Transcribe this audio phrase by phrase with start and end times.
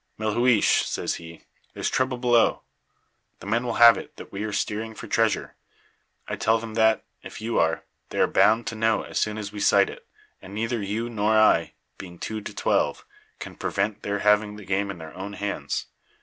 [0.17, 1.43] "'Melhuish,' says he,
[1.75, 2.63] 'there's trouble below.
[3.39, 5.53] The men will have it that we are steering for treasure.
[6.27, 9.51] I tell them that, if you are, they are bound to know as soon as
[9.51, 10.07] we sight it,
[10.41, 13.05] and neither you nor I being two to twelve
[13.37, 15.85] can prevent their having the game in their own hands.